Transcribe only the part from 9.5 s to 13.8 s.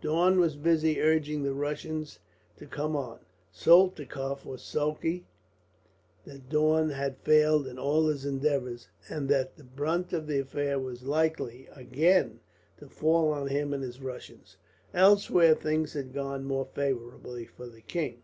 the brunt of the affair was likely, again, to fall on him